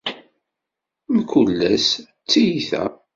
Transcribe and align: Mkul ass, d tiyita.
Mkul 1.15 1.57
ass, 1.73 1.87
d 2.23 2.25
tiyita. 2.29 2.83